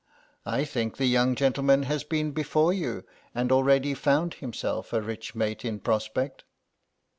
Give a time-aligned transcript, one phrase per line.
[0.47, 3.03] "I think the young gentleman has been before you
[3.35, 6.43] and already found himself a rich mate in prospect."